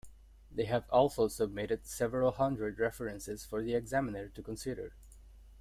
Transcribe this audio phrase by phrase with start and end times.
[0.51, 4.93] They have also submitted several hundred references for the examiner to consider.